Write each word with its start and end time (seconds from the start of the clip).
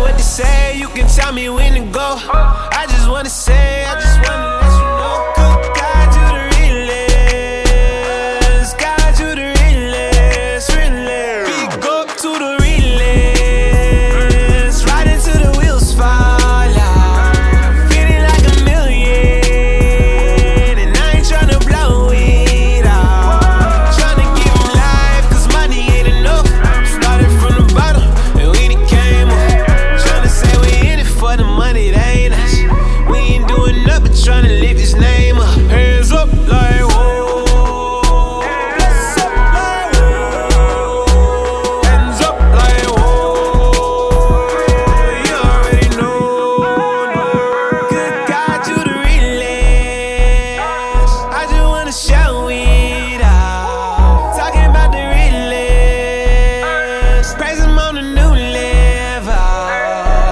what 0.00 0.16
to 0.16 0.24
say, 0.24 0.78
you 0.78 0.88
can 0.88 1.06
tell 1.08 1.32
me 1.32 1.48
when 1.48 1.74
to 1.74 1.92
go. 1.92 2.16
I 2.32 2.86
just 2.88 3.08
wanna 3.08 3.28
say, 3.28 3.84
I 3.84 3.94
just 3.94 4.18
wanna. 4.28 4.59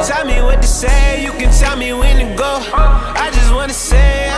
Tell 0.07 0.25
me 0.25 0.41
what 0.41 0.63
to 0.63 0.69
say, 0.69 1.23
you 1.23 1.33
can 1.33 1.53
tell 1.53 1.77
me 1.77 1.93
when 1.93 2.17
to 2.19 2.37
go. 2.37 2.61
I 2.73 3.31
just 3.33 3.53
wanna 3.53 3.73
say. 3.73 4.38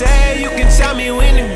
say? 0.00 0.40
You 0.40 0.48
can 0.48 0.68
tell 0.78 0.94
me 0.94 1.10
when 1.10 1.49